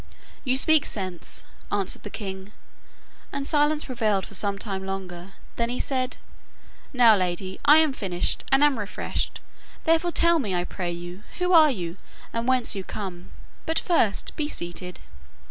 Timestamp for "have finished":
7.85-8.43